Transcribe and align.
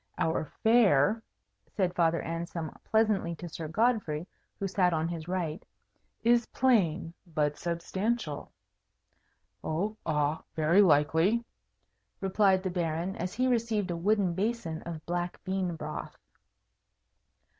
"Our 0.17 0.45
fare," 0.63 1.21
said 1.67 1.93
Father 1.93 2.23
Anselm 2.23 2.71
pleasantly 2.83 3.35
to 3.35 3.47
Sir 3.47 3.67
Godfrey, 3.67 4.25
who 4.57 4.67
sat 4.67 4.93
on 4.93 5.07
his 5.07 5.27
right, 5.27 5.63
"is 6.23 6.47
plain, 6.47 7.13
but 7.27 7.55
substantial." 7.55 8.51
"Oh 9.63 9.95
ah, 10.03 10.41
very 10.55 10.81
likely," 10.81 11.45
replied 12.19 12.63
the 12.63 12.71
Baron, 12.71 13.15
as 13.17 13.35
he 13.35 13.45
received 13.47 13.91
a 13.91 13.95
wooden 13.95 14.33
basin 14.33 14.81
of 14.87 15.05
black 15.05 15.39
bean 15.43 15.75
broth. 15.75 16.17